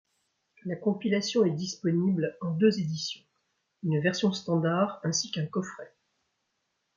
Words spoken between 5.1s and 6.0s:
qu'un coffret.